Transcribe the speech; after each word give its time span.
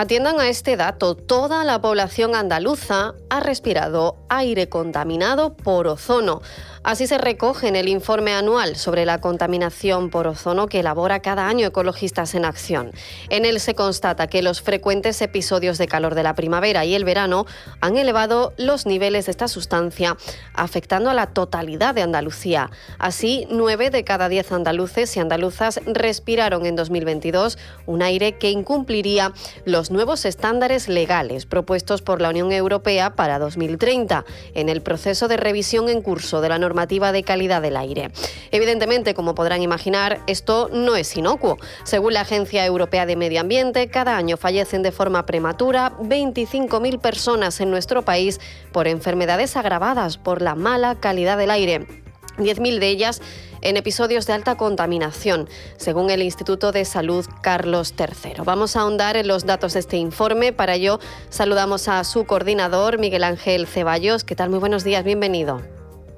Atiendan 0.00 0.38
a 0.38 0.48
este 0.48 0.76
dato, 0.76 1.16
toda 1.16 1.64
la 1.64 1.80
población 1.80 2.36
andaluza 2.36 3.14
ha 3.30 3.40
respirado 3.40 4.16
aire 4.28 4.68
contaminado 4.68 5.56
por 5.56 5.88
ozono. 5.88 6.40
Así 6.84 7.08
se 7.08 7.18
recoge 7.18 7.66
en 7.66 7.74
el 7.74 7.88
informe 7.88 8.32
anual 8.32 8.76
sobre 8.76 9.04
la 9.04 9.20
contaminación 9.20 10.08
por 10.08 10.28
ozono 10.28 10.68
que 10.68 10.80
elabora 10.80 11.20
cada 11.20 11.48
año 11.48 11.66
Ecologistas 11.66 12.36
en 12.36 12.44
Acción. 12.44 12.92
En 13.28 13.44
él 13.44 13.58
se 13.58 13.74
constata 13.74 14.28
que 14.28 14.40
los 14.40 14.62
frecuentes 14.62 15.20
episodios 15.20 15.78
de 15.78 15.88
calor 15.88 16.14
de 16.14 16.22
la 16.22 16.36
primavera 16.36 16.84
y 16.84 16.94
el 16.94 17.04
verano 17.04 17.46
han 17.80 17.96
elevado 17.96 18.52
los 18.56 18.86
niveles 18.86 19.26
de 19.26 19.32
esta 19.32 19.48
sustancia, 19.48 20.16
afectando 20.54 21.10
a 21.10 21.14
la 21.14 21.26
totalidad 21.26 21.94
de 21.94 22.02
Andalucía. 22.02 22.70
Así, 23.00 23.48
nueve 23.50 23.90
de 23.90 24.04
cada 24.04 24.28
diez 24.28 24.52
andaluces 24.52 25.16
y 25.16 25.20
andaluzas 25.20 25.80
respiraron 25.86 26.64
en 26.66 26.76
2022 26.76 27.58
un 27.86 28.02
aire 28.02 28.38
que 28.38 28.50
incumpliría 28.50 29.32
los 29.64 29.87
nuevos 29.90 30.24
estándares 30.24 30.88
legales 30.88 31.46
propuestos 31.46 32.02
por 32.02 32.20
la 32.20 32.30
Unión 32.30 32.52
Europea 32.52 33.16
para 33.16 33.38
2030 33.38 34.24
en 34.54 34.68
el 34.68 34.82
proceso 34.82 35.28
de 35.28 35.36
revisión 35.36 35.88
en 35.88 36.02
curso 36.02 36.40
de 36.40 36.48
la 36.48 36.58
norma 36.58 36.86
de 36.88 37.22
calidad 37.22 37.62
del 37.62 37.76
aire. 37.76 38.10
Evidentemente, 38.50 39.14
como 39.14 39.34
podrán 39.34 39.62
imaginar, 39.62 40.20
esto 40.26 40.68
no 40.72 40.96
es 40.96 41.16
inocuo. 41.16 41.58
Según 41.84 42.14
la 42.14 42.22
Agencia 42.22 42.64
Europea 42.64 43.06
de 43.06 43.16
Medio 43.16 43.40
Ambiente, 43.40 43.88
cada 43.88 44.16
año 44.16 44.36
fallecen 44.36 44.82
de 44.82 44.92
forma 44.92 45.26
prematura 45.26 45.96
25.000 45.98 47.00
personas 47.00 47.60
en 47.60 47.70
nuestro 47.70 48.02
país 48.02 48.40
por 48.72 48.88
enfermedades 48.88 49.56
agravadas 49.56 50.18
por 50.18 50.42
la 50.42 50.54
mala 50.54 50.96
calidad 50.96 51.38
del 51.38 51.50
aire. 51.50 52.07
10.000 52.38 52.78
de 52.78 52.88
ellas 52.88 53.20
en 53.60 53.76
episodios 53.76 54.26
de 54.26 54.32
alta 54.32 54.56
contaminación, 54.56 55.48
según 55.76 56.10
el 56.10 56.22
Instituto 56.22 56.72
de 56.72 56.84
Salud 56.84 57.26
Carlos 57.42 57.94
III. 57.98 58.42
Vamos 58.44 58.76
a 58.76 58.80
ahondar 58.80 59.16
en 59.16 59.28
los 59.28 59.46
datos 59.46 59.74
de 59.74 59.80
este 59.80 59.96
informe. 59.96 60.52
Para 60.52 60.74
ello, 60.74 61.00
saludamos 61.28 61.88
a 61.88 62.04
su 62.04 62.24
coordinador, 62.24 62.98
Miguel 62.98 63.24
Ángel 63.24 63.66
Ceballos. 63.66 64.24
¿Qué 64.24 64.36
tal? 64.36 64.50
Muy 64.50 64.58
buenos 64.58 64.84
días, 64.84 65.04
bienvenido. 65.04 65.60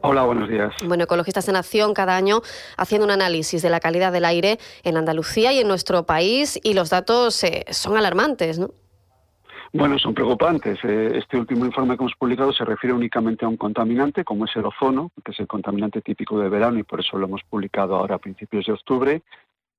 Hola, 0.02 0.24
buenos 0.24 0.48
días. 0.48 0.72
Bueno, 0.84 1.04
Ecologistas 1.04 1.48
en 1.48 1.56
Acción 1.56 1.92
cada 1.92 2.16
año 2.16 2.40
haciendo 2.76 3.04
un 3.04 3.10
análisis 3.10 3.60
de 3.60 3.68
la 3.68 3.80
calidad 3.80 4.12
del 4.12 4.24
aire 4.24 4.58
en 4.82 4.96
Andalucía 4.96 5.52
y 5.52 5.58
en 5.58 5.68
nuestro 5.68 6.06
país 6.06 6.58
y 6.62 6.72
los 6.72 6.88
datos 6.88 7.44
eh, 7.44 7.66
son 7.70 7.98
alarmantes, 7.98 8.58
¿no? 8.58 8.70
Bueno, 9.72 10.00
son 10.00 10.14
preocupantes. 10.14 10.80
Eh, 10.82 11.12
este 11.14 11.38
último 11.38 11.64
informe 11.64 11.96
que 11.96 12.02
hemos 12.02 12.16
publicado 12.16 12.52
se 12.52 12.64
refiere 12.64 12.92
únicamente 12.92 13.44
a 13.44 13.48
un 13.48 13.56
contaminante, 13.56 14.24
como 14.24 14.44
es 14.44 14.56
el 14.56 14.66
ozono, 14.66 15.12
que 15.24 15.30
es 15.30 15.38
el 15.38 15.46
contaminante 15.46 16.00
típico 16.00 16.40
de 16.40 16.48
verano 16.48 16.80
y 16.80 16.82
por 16.82 16.98
eso 16.98 17.16
lo 17.16 17.26
hemos 17.26 17.44
publicado 17.44 17.94
ahora 17.94 18.16
a 18.16 18.18
principios 18.18 18.66
de 18.66 18.72
octubre. 18.72 19.22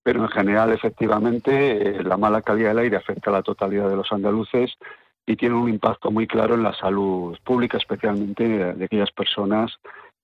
Pero 0.01 0.21
en 0.21 0.29
general, 0.29 0.71
efectivamente, 0.71 1.99
eh, 1.99 2.03
la 2.03 2.15
mala 2.15 2.41
calidad 2.41 2.69
del 2.69 2.79
aire 2.79 2.97
afecta 2.97 3.29
a 3.29 3.33
la 3.33 3.43
totalidad 3.43 3.89
de 3.89 3.97
los 3.97 4.11
andaluces 4.13 4.77
y 5.25 5.35
tiene 5.35 5.55
un 5.55 5.67
impacto 5.67 6.09
muy 6.09 6.25
claro 6.25 6.55
en 6.55 6.63
la 6.63 6.73
salud 6.73 7.37
pública, 7.43 7.77
especialmente 7.77 8.73
de 8.73 8.85
aquellas 8.85 9.11
personas 9.11 9.77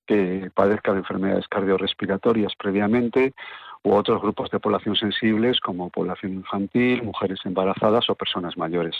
que 0.06 0.50
padezcan 0.54 0.96
enfermedades 0.96 1.46
cardiorrespiratorias 1.46 2.54
previamente 2.56 3.34
u 3.82 3.92
otros 3.92 4.20
grupos 4.20 4.50
de 4.50 4.60
población 4.60 4.96
sensibles 4.96 5.60
como 5.60 5.90
población 5.90 6.34
infantil, 6.34 7.02
mujeres 7.02 7.38
embarazadas 7.44 8.08
o 8.10 8.14
personas 8.14 8.56
mayores. 8.56 8.96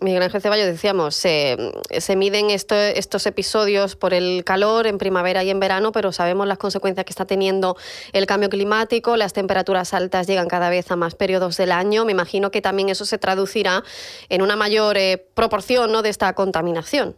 Miguel 0.00 0.22
Ángel 0.22 0.40
Ceballos, 0.40 0.66
decíamos, 0.66 1.14
se 1.14 2.16
miden 2.16 2.50
estos 2.50 3.26
episodios 3.26 3.96
por 3.96 4.14
el 4.14 4.44
calor 4.44 4.86
en 4.86 4.98
primavera 4.98 5.42
y 5.44 5.50
en 5.50 5.60
verano, 5.60 5.92
pero 5.92 6.12
sabemos 6.12 6.46
las 6.46 6.58
consecuencias 6.58 7.04
que 7.04 7.10
está 7.12 7.24
teniendo 7.24 7.76
el 8.12 8.26
cambio 8.26 8.48
climático, 8.48 9.16
las 9.16 9.32
temperaturas 9.32 9.94
altas 9.94 10.26
llegan 10.26 10.48
cada 10.48 10.70
vez 10.70 10.90
a 10.90 10.96
más 10.96 11.14
periodos 11.14 11.56
del 11.56 11.72
año. 11.72 12.04
Me 12.04 12.12
imagino 12.12 12.50
que 12.50 12.60
también 12.60 12.88
eso 12.88 13.04
se 13.04 13.18
traducirá 13.18 13.82
en 14.28 14.42
una 14.42 14.56
mayor 14.56 14.96
eh, 14.96 15.24
proporción 15.34 15.92
¿no? 15.92 16.02
de 16.02 16.10
esta 16.10 16.32
contaminación. 16.34 17.16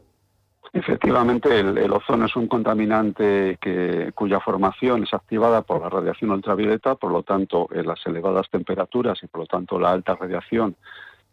Efectivamente, 0.75 1.61
el, 1.61 1.93
ozono 1.93 2.25
es 2.25 2.35
un 2.35 2.47
contaminante 2.47 3.59
que, 3.61 4.11
cuya 4.15 4.41
formación 4.41 5.03
es 5.03 5.13
activada 5.13 5.61
por 5.61 5.83
la 5.83 5.91
radiación 5.91 6.31
ultravioleta, 6.31 6.95
por 6.95 7.13
lo 7.13 7.23
tanto, 7.23 7.69
las 7.71 8.05
elevadas 8.07 8.49
temperaturas 8.51 9.23
y 9.23 9.27
por 9.27 9.43
lo 9.43 9.47
tanto 9.47 9.79
la 9.79 9.93
alta 9.93 10.15
radiación 10.15 10.77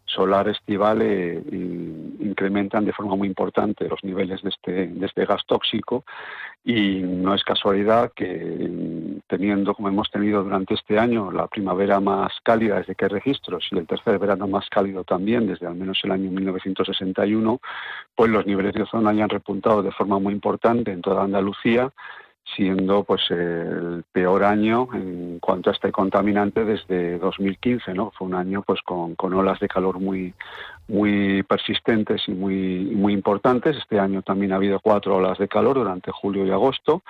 solar 0.04 0.48
estival 0.48 1.00
eh, 1.02 1.40
incrementan 2.20 2.84
de 2.84 2.92
forma 2.92 3.16
muy 3.16 3.28
importante 3.28 3.88
los 3.88 4.02
niveles 4.02 4.42
de 4.42 4.50
este, 4.50 4.86
de 4.88 5.06
este 5.06 5.24
gas 5.24 5.42
tóxico 5.46 6.04
y 6.62 7.00
no 7.00 7.34
es 7.34 7.42
casualidad 7.42 8.12
que 8.14 8.70
teniendo 9.26 9.74
como 9.74 9.88
hemos 9.88 10.10
tenido 10.10 10.42
durante 10.42 10.74
este 10.74 10.98
año 10.98 11.30
la 11.30 11.46
primavera 11.46 12.00
más 12.00 12.32
cálida 12.42 12.78
desde 12.78 12.94
que 12.94 13.06
hay 13.06 13.10
registros 13.10 13.66
y 13.70 13.78
el 13.78 13.86
tercer 13.86 14.18
verano 14.18 14.46
más 14.46 14.68
cálido 14.68 15.04
también 15.04 15.46
desde 15.46 15.66
al 15.66 15.74
menos 15.74 15.98
el 16.04 16.12
año 16.12 16.30
1961, 16.30 17.60
pues 18.14 18.30
los 18.30 18.46
niveles 18.46 18.74
de 18.74 18.82
ozono 18.82 19.08
hayan 19.08 19.30
repuntado 19.30 19.82
de 19.82 19.92
forma 19.92 20.18
muy 20.18 20.34
importante 20.34 20.92
en 20.92 21.00
toda 21.00 21.24
Andalucía 21.24 21.90
siendo 22.56 23.04
pues 23.04 23.22
el 23.30 24.04
peor 24.12 24.44
año 24.44 24.88
en 24.92 25.38
cuanto 25.40 25.70
a 25.70 25.72
este 25.72 25.92
contaminante 25.92 26.64
desde 26.64 27.18
2015, 27.18 27.94
¿no? 27.94 28.10
Fue 28.16 28.26
un 28.26 28.34
año 28.34 28.62
pues 28.62 28.80
con, 28.82 29.14
con 29.14 29.34
olas 29.34 29.58
de 29.60 29.68
calor 29.68 30.00
muy 30.00 30.34
muy 30.88 31.44
persistentes 31.44 32.22
y 32.26 32.32
muy 32.32 32.92
muy 32.96 33.12
importantes. 33.12 33.76
Este 33.76 33.98
año 33.98 34.22
también 34.22 34.52
ha 34.52 34.56
habido 34.56 34.80
cuatro 34.80 35.16
olas 35.16 35.38
de 35.38 35.48
calor 35.48 35.76
durante 35.76 36.10
julio 36.10 36.44
y 36.44 36.50
agosto 36.50 37.02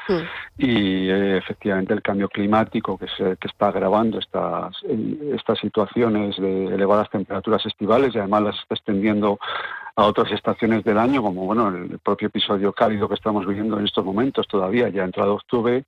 y 0.59 1.09
eh, 1.09 1.39
efectivamente 1.39 1.95
el 1.95 2.03
cambio 2.03 2.28
climático 2.28 2.99
que 2.99 3.07
se, 3.17 3.37
que 3.37 3.49
está 3.49 3.69
agravando 3.69 4.19
estas 4.19 4.77
estas 5.34 5.59
situaciones 5.59 6.37
de 6.37 6.67
elevadas 6.67 7.09
temperaturas 7.11 7.65
estivales 7.65 8.15
y 8.15 8.19
además 8.19 8.43
las 8.43 8.59
está 8.59 8.75
extendiendo 8.75 9.39
a 9.97 10.06
otras 10.06 10.31
estaciones 10.33 10.84
del 10.84 10.99
año, 10.99 11.23
como 11.23 11.47
bueno 11.47 11.69
el 11.69 11.99
propio 11.99 12.28
episodio 12.28 12.73
cálido 12.73 13.09
que 13.09 13.15
estamos 13.15 13.47
viviendo 13.47 13.78
en 13.78 13.87
estos 13.87 14.05
momentos 14.05 14.47
todavía, 14.49 14.89
ya 14.89 15.05
entrado 15.05 15.34
octubre, 15.34 15.84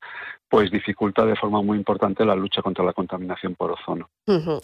pues 0.49 0.71
dificulta 0.71 1.25
de 1.25 1.37
forma 1.37 1.63
muy 1.63 1.79
importante 1.79 2.25
la 2.25 2.35
lucha 2.35 2.63
contra 2.63 2.85
la 2.85 2.93
contaminación 2.93 3.55
por 3.55 3.73
ozono. 3.73 4.09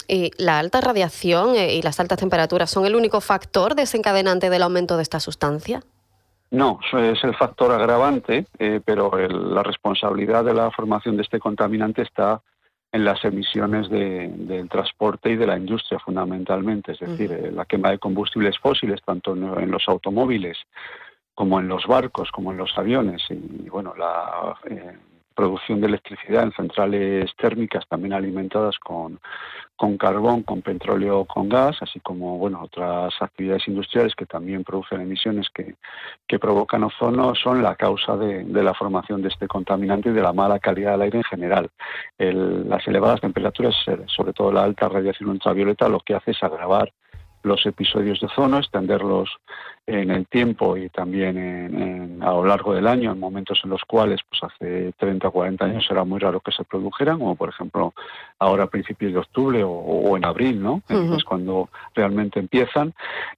¿Y 0.06 0.30
la 0.36 0.58
alta 0.58 0.80
radiación 0.80 1.54
eh, 1.54 1.74
y 1.74 1.82
las 1.82 1.98
altas 2.00 2.18
temperaturas 2.18 2.70
son 2.70 2.84
el 2.84 2.94
único 2.94 3.20
factor 3.20 3.74
desencadenante 3.74 4.50
del 4.50 4.62
aumento 4.62 4.96
de 4.96 5.02
esta 5.02 5.20
sustancia? 5.20 5.82
No, 6.50 6.80
es 6.92 7.22
el 7.24 7.34
factor 7.36 7.72
agravante, 7.72 8.46
eh, 8.58 8.80
pero 8.84 9.10
la 9.28 9.62
responsabilidad 9.62 10.44
de 10.44 10.54
la 10.54 10.70
formación 10.70 11.16
de 11.16 11.22
este 11.22 11.38
contaminante 11.38 12.02
está 12.02 12.40
en 12.90 13.04
las 13.04 13.22
emisiones 13.24 13.90
del 13.90 14.68
transporte 14.68 15.30
y 15.30 15.36
de 15.36 15.46
la 15.46 15.58
industria 15.58 15.98
fundamentalmente, 15.98 16.92
es 16.92 17.00
decir, 17.00 17.30
eh, 17.32 17.52
la 17.52 17.66
quema 17.66 17.90
de 17.90 17.98
combustibles 17.98 18.58
fósiles 18.58 19.02
tanto 19.04 19.34
en, 19.34 19.70
los 19.70 19.86
automóviles 19.88 20.56
como 21.34 21.60
en 21.60 21.68
los 21.68 21.86
barcos, 21.86 22.30
como 22.30 22.50
en 22.50 22.58
los 22.58 22.76
aviones 22.76 23.22
y, 23.30 23.68
bueno, 23.68 23.94
la 23.96 24.56
eh, 24.70 24.96
producción 25.34 25.80
de 25.80 25.88
electricidad 25.88 26.44
en 26.44 26.52
centrales 26.52 27.30
térmicas 27.36 27.86
también 27.88 28.14
alimentadas 28.14 28.78
con, 28.78 29.20
con 29.78 29.96
carbón, 29.96 30.42
con 30.42 30.60
petróleo, 30.60 31.24
con 31.24 31.48
gas, 31.48 31.76
así 31.80 32.00
como 32.00 32.36
bueno 32.36 32.62
otras 32.62 33.14
actividades 33.20 33.68
industriales 33.68 34.16
que 34.16 34.26
también 34.26 34.64
producen 34.64 35.00
emisiones 35.00 35.46
que, 35.54 35.76
que 36.26 36.38
provocan 36.40 36.82
ozono, 36.82 37.32
son 37.36 37.62
la 37.62 37.76
causa 37.76 38.16
de, 38.16 38.42
de, 38.42 38.62
la 38.64 38.74
formación 38.74 39.22
de 39.22 39.28
este 39.28 39.46
contaminante 39.46 40.08
y 40.08 40.12
de 40.12 40.20
la 40.20 40.32
mala 40.32 40.58
calidad 40.58 40.92
del 40.92 41.02
aire 41.02 41.18
en 41.18 41.24
general. 41.24 41.70
las 42.18 42.88
elevadas 42.88 43.20
temperaturas, 43.20 43.76
sobre 44.06 44.32
todo 44.32 44.50
la 44.50 44.64
alta 44.64 44.88
radiación 44.88 45.30
ultravioleta, 45.30 45.88
lo 45.88 46.00
que 46.00 46.14
hace 46.14 46.32
es 46.32 46.42
agravar 46.42 46.92
los 47.48 47.64
episodios 47.66 48.20
de 48.20 48.26
ozono, 48.26 48.58
extenderlos 48.58 49.30
en 49.86 50.10
el 50.10 50.26
tiempo 50.26 50.76
y 50.76 50.90
también 50.90 51.38
en, 51.38 52.22
a 52.22 52.32
lo 52.32 52.44
largo 52.44 52.74
del 52.74 52.86
año, 52.86 53.10
en 53.10 53.18
momentos 53.18 53.58
en 53.64 53.70
los 53.70 53.82
cuales 53.84 54.20
pues 54.28 54.42
hace 54.42 54.92
30 54.98 55.28
o 55.28 55.32
40 55.32 55.64
años 55.64 55.86
era 55.90 56.04
muy 56.04 56.18
raro 56.18 56.40
que 56.40 56.52
se 56.52 56.62
produjeran, 56.64 57.18
como 57.18 57.36
por 57.36 57.48
ejemplo 57.48 57.94
ahora 58.38 58.64
a 58.64 58.66
principios 58.66 59.14
de 59.14 59.18
octubre 59.18 59.62
o, 59.64 60.16
en 60.16 60.26
abril, 60.26 60.62
¿no? 60.62 60.82
Es 60.88 61.24
cuando 61.24 61.70
realmente 61.94 62.38
empiezan 62.38 62.92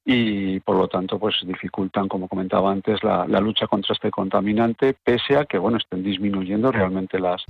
y 0.05 0.59
por 0.61 0.77
lo 0.77 0.89
tanto 0.89 1.19
pues 1.21 1.37
dificultan, 1.45 2.09
como 2.09 2.27
comentaba 2.27 2.73
antes, 2.73 3.03
la, 3.05 3.27
la 3.29 3.39
lucha 3.41 3.69
contra 3.69 3.93
este 3.93 4.11
contaminante, 4.11 4.95
pese 5.05 5.37
a 5.37 5.45
que 5.45 5.59
bueno 5.59 5.79
estén 5.79 6.03
disminuyendo 6.03 6.73
realmente 6.73 7.21
las 7.21 7.45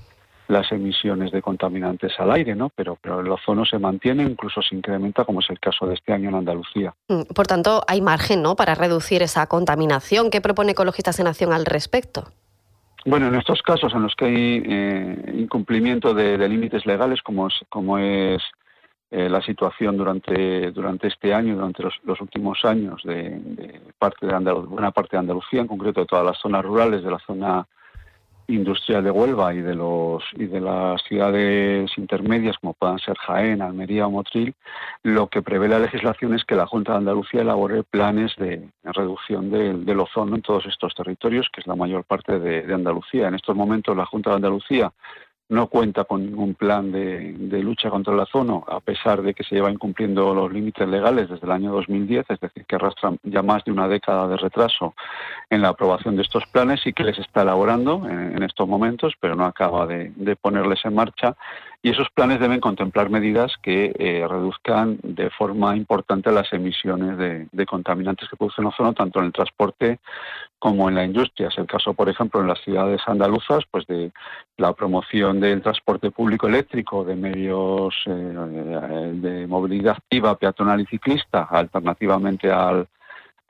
las 0.50 0.70
emisiones 0.72 1.30
de 1.30 1.40
contaminantes 1.40 2.12
al 2.18 2.32
aire, 2.32 2.54
¿no? 2.54 2.70
Pero, 2.74 2.98
pero 3.00 3.20
el 3.20 3.30
ozono 3.30 3.64
se 3.64 3.78
mantiene, 3.78 4.24
incluso 4.24 4.60
se 4.62 4.74
incrementa, 4.74 5.24
como 5.24 5.40
es 5.40 5.48
el 5.48 5.60
caso 5.60 5.86
de 5.86 5.94
este 5.94 6.12
año 6.12 6.28
en 6.28 6.34
Andalucía. 6.34 6.94
Mm, 7.08 7.22
por 7.34 7.46
tanto, 7.46 7.82
hay 7.86 8.00
margen, 8.00 8.42
¿no?, 8.42 8.56
para 8.56 8.74
reducir 8.74 9.22
esa 9.22 9.46
contaminación. 9.46 10.30
¿Qué 10.30 10.40
propone 10.40 10.72
Ecologistas 10.72 11.20
en 11.20 11.28
Acción 11.28 11.52
al 11.52 11.66
respecto? 11.66 12.24
Bueno, 13.06 13.28
en 13.28 13.36
estos 13.36 13.62
casos 13.62 13.94
en 13.94 14.02
los 14.02 14.14
que 14.14 14.24
hay 14.26 14.62
eh, 14.66 15.32
incumplimiento 15.34 16.12
de, 16.12 16.36
límites 16.48 16.84
legales, 16.84 17.22
como 17.22 17.46
es, 17.46 17.54
como 17.70 17.96
es 17.96 18.42
eh, 19.10 19.28
la 19.28 19.40
situación 19.40 19.96
durante, 19.96 20.70
durante 20.72 21.08
este 21.08 21.32
año, 21.32 21.54
durante 21.54 21.82
los, 21.82 22.20
últimos 22.20 22.64
años 22.64 23.00
de, 23.04 23.80
parte 23.98 24.26
de 24.26 24.52
buena 24.52 24.90
parte 24.90 25.12
de 25.12 25.20
Andalucía, 25.20 25.60
en 25.60 25.66
concreto 25.66 26.00
de 26.00 26.06
todas 26.06 26.26
las 26.26 26.38
zonas 26.38 26.62
rurales, 26.62 27.02
de 27.02 27.10
la 27.10 27.18
zona 27.20 27.66
industrial 28.54 29.04
de 29.04 29.10
Huelva 29.10 29.54
y 29.54 29.60
de 29.60 29.74
los 29.74 30.22
y 30.36 30.46
de 30.46 30.60
las 30.60 31.02
ciudades 31.02 31.90
intermedias 31.96 32.56
como 32.58 32.74
puedan 32.74 32.98
ser 32.98 33.16
Jaén, 33.16 33.62
Almería 33.62 34.06
o 34.06 34.10
Motril, 34.10 34.54
lo 35.02 35.28
que 35.28 35.42
prevé 35.42 35.68
la 35.68 35.78
legislación 35.78 36.34
es 36.34 36.44
que 36.44 36.54
la 36.54 36.66
Junta 36.66 36.92
de 36.92 36.98
Andalucía 36.98 37.42
elabore 37.42 37.82
planes 37.82 38.34
de 38.36 38.68
reducción 38.84 39.50
del, 39.50 40.00
ozono 40.00 40.36
en 40.36 40.42
todos 40.42 40.66
estos 40.66 40.94
territorios, 40.94 41.48
que 41.52 41.60
es 41.60 41.66
la 41.66 41.76
mayor 41.76 42.04
parte 42.04 42.38
de 42.38 42.72
Andalucía. 42.72 43.28
En 43.28 43.34
estos 43.34 43.54
momentos 43.54 43.96
la 43.96 44.06
Junta 44.06 44.30
de 44.30 44.36
Andalucía 44.36 44.92
no 45.50 45.66
cuenta 45.66 46.04
con 46.04 46.24
ningún 46.24 46.54
plan 46.54 46.92
de, 46.92 47.34
lucha 47.60 47.90
contra 47.90 48.14
el 48.14 48.20
ozono, 48.20 48.64
a 48.68 48.78
pesar 48.78 49.20
de 49.20 49.34
que 49.34 49.42
se 49.42 49.56
lleva 49.56 49.70
incumpliendo 49.70 50.32
los 50.32 50.52
límites 50.52 50.88
legales 50.88 51.28
desde 51.28 51.44
el 51.44 51.50
año 51.50 51.72
2010, 51.72 52.24
es 52.28 52.40
decir, 52.40 52.64
que 52.64 52.76
arrastran 52.76 53.18
ya 53.24 53.42
más 53.42 53.64
de 53.64 53.72
una 53.72 53.88
década 53.88 54.28
de 54.28 54.36
retraso 54.36 54.94
en 55.50 55.60
la 55.62 55.70
aprobación 55.70 56.14
de 56.14 56.22
estos 56.22 56.44
planes 56.46 56.86
y 56.86 56.92
que 56.92 57.02
les 57.02 57.18
está 57.18 57.42
elaborando 57.42 58.08
en, 58.08 58.40
estos 58.44 58.68
momentos, 58.68 59.14
pero 59.18 59.34
no 59.34 59.44
acaba 59.44 59.86
de, 59.86 60.36
ponerles 60.40 60.84
en 60.84 60.94
marcha. 60.94 61.36
Y 61.82 61.90
esos 61.90 62.08
planes 62.10 62.40
deben 62.40 62.60
contemplar 62.60 63.08
medidas 63.08 63.54
que 63.62 63.94
eh, 63.98 64.26
reduzcan 64.28 64.98
de 65.02 65.30
forma 65.30 65.74
importante 65.76 66.30
las 66.30 66.52
emisiones 66.52 67.16
de, 67.16 67.66
contaminantes 67.66 68.28
que 68.28 68.36
producen 68.36 68.66
ozono, 68.66 68.92
tanto 68.92 69.20
en 69.20 69.26
el 69.26 69.32
transporte 69.32 69.98
como 70.58 70.90
en 70.90 70.96
la 70.96 71.04
industria. 71.04 71.48
Es 71.48 71.56
el 71.56 71.66
caso, 71.66 71.94
por 71.94 72.10
ejemplo, 72.10 72.42
en 72.42 72.48
las 72.48 72.60
ciudades 72.60 73.00
andaluzas, 73.06 73.64
pues 73.70 73.86
de 73.86 74.12
la 74.58 74.74
promoción 74.74 75.40
del 75.40 75.62
transporte 75.62 76.10
público 76.10 76.48
eléctrico, 76.48 77.02
de 77.02 77.16
medios 77.16 77.94
eh, 78.04 79.12
de 79.14 79.46
movilidad 79.46 79.96
activa, 79.96 80.36
peatonal 80.36 80.82
y 80.82 80.86
ciclista, 80.86 81.44
alternativamente 81.44 82.50
al, 82.50 82.88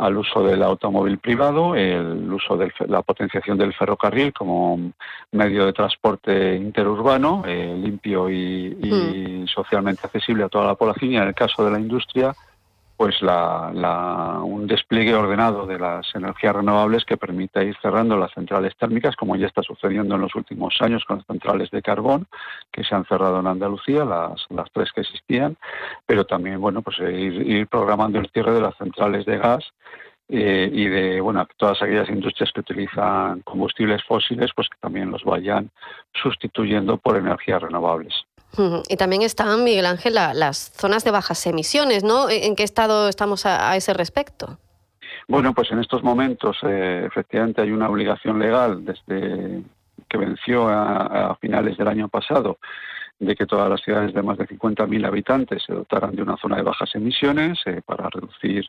al 0.00 0.17
uso 0.17 0.43
del 0.43 0.62
automóvil 0.62 1.19
privado, 1.19 1.75
el 1.76 2.32
uso 2.32 2.56
de 2.56 2.73
la 2.87 3.02
potenciación 3.02 3.58
del 3.58 3.75
ferrocarril 3.75 4.32
como 4.32 4.93
medio 5.32 5.67
de 5.67 5.75
transporte 5.75 6.56
interurbano, 6.56 7.43
eh, 7.47 7.75
limpio 7.76 8.31
y, 8.31 8.79
y, 8.81 9.43
mm. 9.43 9.47
socialmente 9.47 10.00
accesible 10.05 10.44
a 10.44 10.49
toda 10.49 10.67
la 10.67 10.75
población, 10.75 11.12
y 11.12 11.17
en 11.19 11.25
el 11.25 11.35
caso 11.35 11.62
de 11.64 11.70
la 11.70 11.79
industria, 11.79 12.35
pues 13.00 13.23
la, 13.23 14.43
un 14.44 14.67
despliegue 14.67 15.14
ordenado 15.14 15.64
de 15.64 15.79
las 15.79 16.14
energías 16.14 16.55
renovables 16.55 17.06
que 17.06 17.17
permita 17.17 17.64
ir 17.64 17.75
cerrando 17.81 18.14
las 18.19 18.31
centrales 18.35 18.76
térmicas, 18.76 19.17
como 19.17 19.37
ya 19.37 19.47
está 19.47 19.62
sucediendo 19.62 20.17
en 20.17 20.20
los 20.20 20.35
últimos 20.35 20.76
años 20.82 21.06
con 21.06 21.17
las 21.17 21.26
centrales 21.26 21.70
de 21.70 21.81
carbón 21.81 22.26
que 22.70 22.85
se 22.85 22.94
han 22.94 23.06
cerrado 23.06 23.41
en 23.41 23.47
Andalucía, 23.47 24.05
las, 24.05 24.44
las 24.50 24.70
tres 24.70 24.93
que 24.93 25.00
existían, 25.00 25.56
pero 26.05 26.26
también 26.26 26.61
bueno 26.61 26.82
pues 26.82 26.99
ir, 26.99 27.67
programando 27.69 28.19
el 28.19 28.29
cierre 28.35 28.52
de 28.52 28.61
las 28.61 28.76
centrales 28.76 29.25
de 29.25 29.38
gas 29.38 29.64
eh, 30.32 30.71
y 30.73 30.87
de 30.87 31.21
bueno 31.21 31.47
todas 31.56 31.82
aquellas 31.82 32.09
industrias 32.09 32.53
que 32.53 32.61
utilizan 32.61 33.41
combustibles 33.41 34.03
fósiles, 34.05 34.50
pues 34.55 34.69
que 34.69 34.79
también 34.81 35.11
los 35.11 35.25
vayan 35.25 35.71
sustituyendo 36.23 36.97
por 36.99 37.17
energías 37.17 37.62
renovables. 37.62 38.15
Y 38.88 38.97
también 38.97 39.23
están, 39.23 39.62
Miguel 39.62 39.87
Ángel, 39.87 40.15
las 40.15 40.73
zonas 40.77 41.05
de 41.05 41.12
bajas 41.12 41.47
emisiones, 41.47 42.03
¿no? 42.03 42.29
¿En 42.29 42.56
qué 42.56 42.65
estado 42.65 43.09
estamos 43.09 43.47
a, 43.47 43.77
ese 43.77 43.94
respecto? 43.94 44.59
Bueno, 45.29 45.55
pues 45.55 45.71
en 45.71 45.79
estos 45.79 46.03
momentos 46.03 46.56
eh, 46.65 47.05
efectivamente 47.06 47.62
hay 47.62 47.71
una 47.71 47.88
obligación 47.88 48.38
legal 48.41 48.85
desde 48.85 49.62
que 50.09 50.19
venció 50.19 50.69
a, 50.69 51.37
finales 51.41 51.76
del 51.76 51.87
año 51.87 52.09
pasado 52.09 52.59
de 53.20 53.37
que 53.37 53.46
todas 53.46 53.69
las 53.70 53.81
ciudades 53.82 54.12
de 54.12 54.22
más 54.22 54.38
de 54.38 54.49
50.000 54.49 55.06
habitantes 55.06 55.62
se 55.62 55.75
dotaran 55.75 56.17
de 56.17 56.22
una 56.22 56.37
zona 56.38 56.56
de 56.56 56.62
bajas 56.62 56.93
emisiones 56.94 57.61
eh, 57.67 57.82
para 57.84 58.08
reducir 58.08 58.67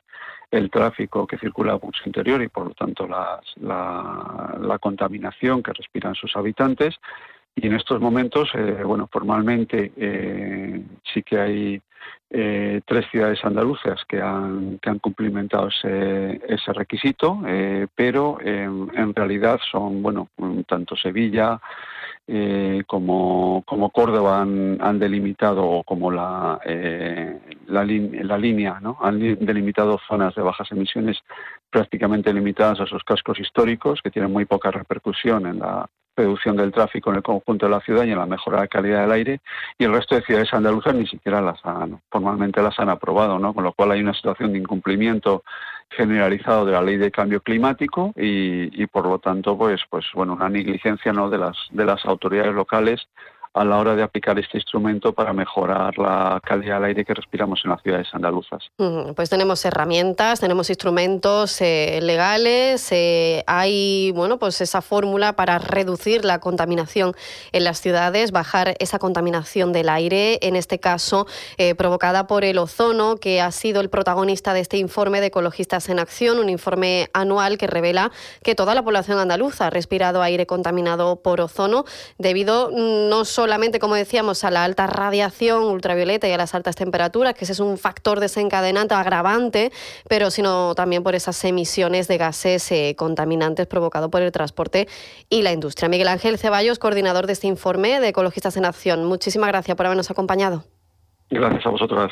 el 0.51 0.69
tráfico 0.69 1.25
que 1.25 1.37
circula 1.37 1.77
por 1.77 1.95
su 1.95 2.07
interior 2.07 2.43
y 2.43 2.49
por 2.49 2.67
lo 2.67 2.73
tanto 2.73 3.07
la, 3.07 3.39
la 3.61 4.79
contaminación 4.79 5.63
que 5.63 5.71
respiran 5.71 6.13
sus 6.13 6.35
habitantes. 6.35 6.95
Y 7.55 7.67
en 7.67 7.73
estos 7.73 7.99
momentos, 7.99 8.49
eh, 8.53 8.81
bueno, 8.83 9.09
formalmente 9.11 9.91
eh, 9.97 10.81
sí 11.13 11.21
que 11.21 11.39
hay 11.39 11.81
eh, 12.29 12.81
tres 12.85 13.05
ciudades 13.11 13.43
andaluzas 13.43 14.03
que 14.05 14.21
han, 14.21 14.79
que 14.79 14.89
han 14.89 14.99
cumplimentado 14.99 15.67
ese, 15.67 16.41
ese 16.47 16.73
requisito, 16.73 17.41
pero 17.93 18.37
en 18.41 19.13
realidad 19.13 19.59
son, 19.69 20.01
bueno, 20.01 20.29
tanto 20.65 20.95
Sevilla 20.95 21.59
como, 22.87 23.63
como 23.65 23.89
Córdoba 23.89 24.41
han, 24.41 24.77
han 24.81 24.99
delimitado, 24.99 25.83
como 25.85 26.11
la, 26.11 26.59
la, 27.67 27.85
la, 27.85 28.37
línea, 28.37 28.79
¿no? 28.79 28.97
Han 29.01 29.19
delimitado 29.19 29.99
zonas 30.07 30.33
de 30.35 30.41
bajas 30.41 30.71
emisiones 30.71 31.17
prácticamente 31.69 32.33
limitadas 32.33 32.79
a 32.79 32.83
esos 32.83 33.03
cascos 33.03 33.39
históricos 33.39 34.01
que 34.01 34.11
tienen 34.11 34.31
muy 34.31 34.45
poca 34.45 34.71
repercusión 34.71 35.45
en 35.45 35.59
la 35.59 35.89
reducción 36.21 36.55
del 36.55 36.71
tráfico 36.71 37.09
en 37.09 37.17
el 37.17 37.23
conjunto 37.23 37.65
de 37.65 37.71
la 37.71 37.81
ciudad 37.81 38.05
y 38.05 38.11
en 38.11 38.17
la 38.17 38.25
mejora 38.25 38.57
de 38.57 38.63
la 38.63 38.67
calidad 38.67 39.01
del 39.01 39.11
aire 39.11 39.41
y 39.77 39.83
el 39.83 39.93
resto 39.93 40.15
de 40.15 40.21
ciudades 40.21 40.53
andaluzas 40.53 40.95
ni 40.95 41.07
siquiera 41.07 41.41
las 41.41 41.63
han, 41.65 42.01
formalmente 42.09 42.61
las 42.61 42.79
han 42.79 42.89
aprobado, 42.89 43.39
¿no? 43.39 43.53
Con 43.53 43.63
lo 43.63 43.73
cual 43.73 43.91
hay 43.91 44.01
una 44.01 44.13
situación 44.13 44.53
de 44.53 44.59
incumplimiento 44.59 45.43
generalizado 45.89 46.65
de 46.65 46.71
la 46.71 46.81
ley 46.81 46.97
de 46.97 47.11
cambio 47.11 47.41
climático 47.41 48.13
y, 48.15 48.81
y 48.81 48.87
por 48.87 49.05
lo 49.05 49.19
tanto 49.19 49.57
pues 49.57 49.81
pues 49.89 50.05
bueno 50.13 50.33
una 50.33 50.47
negligencia 50.47 51.11
no 51.11 51.29
de 51.29 51.37
las 51.37 51.57
de 51.71 51.85
las 51.85 52.05
autoridades 52.05 52.53
locales 52.53 53.07
a 53.53 53.65
la 53.65 53.77
hora 53.77 53.95
de 53.95 54.03
aplicar 54.03 54.39
este 54.39 54.57
instrumento 54.57 55.13
para 55.13 55.33
mejorar 55.33 55.97
la 55.97 56.39
calidad 56.43 56.75
del 56.75 56.85
aire 56.85 57.05
que 57.05 57.13
respiramos 57.13 57.61
en 57.65 57.71
las 57.71 57.81
ciudades 57.81 58.07
andaluzas. 58.13 58.63
Pues 59.15 59.29
tenemos 59.29 59.63
herramientas, 59.65 60.39
tenemos 60.39 60.69
instrumentos 60.69 61.59
eh, 61.61 61.99
legales, 62.01 62.87
eh, 62.91 63.43
hay 63.47 64.11
bueno 64.11 64.39
pues 64.39 64.61
esa 64.61 64.81
fórmula 64.81 65.33
para 65.33 65.59
reducir 65.59 66.23
la 66.23 66.39
contaminación 66.39 67.13
en 67.51 67.65
las 67.65 67.81
ciudades, 67.81 68.31
bajar 68.31 68.75
esa 68.79 68.99
contaminación 68.99 69.73
del 69.73 69.89
aire, 69.89 70.39
en 70.41 70.55
este 70.55 70.79
caso 70.79 71.27
eh, 71.57 71.75
provocada 71.75 72.27
por 72.27 72.45
el 72.45 72.57
ozono, 72.57 73.17
que 73.17 73.41
ha 73.41 73.51
sido 73.51 73.81
el 73.81 73.89
protagonista 73.89 74.53
de 74.53 74.61
este 74.61 74.77
informe 74.77 75.19
de 75.19 75.27
Ecologistas 75.27 75.89
en 75.89 75.99
Acción, 75.99 76.39
un 76.39 76.49
informe 76.49 77.09
anual 77.13 77.57
que 77.57 77.67
revela 77.67 78.11
que 78.43 78.55
toda 78.55 78.75
la 78.75 78.83
población 78.83 79.19
andaluza 79.19 79.67
ha 79.67 79.69
respirado 79.69 80.21
aire 80.21 80.45
contaminado 80.45 81.17
por 81.17 81.41
ozono 81.41 81.83
debido 82.17 82.69
mm, 82.71 83.09
no 83.09 83.25
solo 83.25 83.40
solamente, 83.41 83.79
como 83.79 83.95
decíamos, 83.95 84.43
a 84.43 84.51
la 84.51 84.63
alta 84.63 84.85
radiación 84.85 85.63
ultravioleta 85.63 86.27
y 86.27 86.31
a 86.31 86.37
las 86.37 86.53
altas 86.53 86.75
temperaturas, 86.75 87.33
que 87.33 87.45
ese 87.45 87.53
es 87.53 87.59
un 87.59 87.79
factor 87.79 88.19
desencadenante, 88.19 88.93
agravante, 88.93 89.71
pero 90.07 90.29
sino 90.29 90.75
también 90.75 91.01
por 91.01 91.15
esas 91.15 91.43
emisiones 91.43 92.07
de 92.07 92.19
gases 92.19 92.71
eh, 92.71 92.93
contaminantes 92.95 93.65
provocados 93.65 94.11
por 94.11 94.21
el 94.21 94.31
transporte 94.31 94.87
y 95.27 95.41
la 95.41 95.53
industria. 95.53 95.89
Miguel 95.89 96.09
Ángel 96.09 96.37
Ceballos, 96.37 96.77
coordinador 96.77 97.25
de 97.25 97.33
este 97.33 97.47
informe 97.47 97.99
de 97.99 98.09
Ecologistas 98.09 98.57
en 98.57 98.65
Acción. 98.65 99.05
Muchísimas 99.05 99.47
gracias 99.47 99.75
por 99.75 99.87
habernos 99.87 100.11
acompañado. 100.11 100.63
Gracias 101.31 101.65
a 101.65 101.69
vosotras. 101.69 102.11